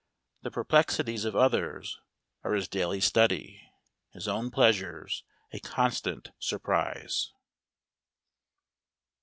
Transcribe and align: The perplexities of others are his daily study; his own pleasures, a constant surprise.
The 0.41 0.49
perplexities 0.49 1.25
of 1.25 1.35
others 1.35 1.99
are 2.43 2.53
his 2.55 2.67
daily 2.67 2.99
study; 3.01 3.61
his 4.09 4.27
own 4.27 4.49
pleasures, 4.49 5.23
a 5.53 5.59
constant 5.59 6.31
surprise. 6.39 7.33